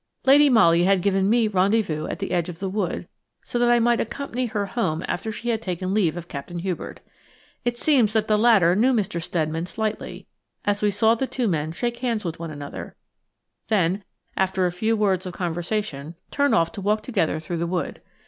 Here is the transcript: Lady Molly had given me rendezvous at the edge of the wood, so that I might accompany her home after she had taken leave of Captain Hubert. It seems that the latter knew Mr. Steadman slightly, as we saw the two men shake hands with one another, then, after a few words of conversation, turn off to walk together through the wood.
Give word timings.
Lady 0.25 0.49
Molly 0.49 0.85
had 0.85 1.03
given 1.03 1.29
me 1.29 1.47
rendezvous 1.47 2.07
at 2.07 2.17
the 2.17 2.31
edge 2.31 2.49
of 2.49 2.57
the 2.57 2.67
wood, 2.71 3.07
so 3.43 3.59
that 3.59 3.69
I 3.69 3.77
might 3.79 4.01
accompany 4.01 4.47
her 4.47 4.65
home 4.65 5.05
after 5.07 5.31
she 5.31 5.49
had 5.49 5.61
taken 5.61 5.93
leave 5.93 6.17
of 6.17 6.27
Captain 6.27 6.57
Hubert. 6.57 7.01
It 7.65 7.77
seems 7.77 8.11
that 8.13 8.27
the 8.27 8.35
latter 8.35 8.75
knew 8.75 8.93
Mr. 8.93 9.21
Steadman 9.21 9.67
slightly, 9.67 10.25
as 10.65 10.81
we 10.81 10.89
saw 10.89 11.13
the 11.13 11.27
two 11.27 11.47
men 11.47 11.71
shake 11.71 11.97
hands 11.97 12.25
with 12.25 12.39
one 12.39 12.49
another, 12.49 12.95
then, 13.67 14.03
after 14.35 14.65
a 14.65 14.71
few 14.71 14.97
words 14.97 15.27
of 15.27 15.33
conversation, 15.33 16.15
turn 16.31 16.51
off 16.55 16.71
to 16.71 16.81
walk 16.81 17.03
together 17.03 17.39
through 17.39 17.57
the 17.57 17.67
wood. 17.67 18.01